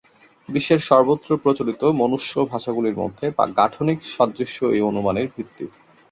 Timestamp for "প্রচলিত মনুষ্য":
1.43-2.33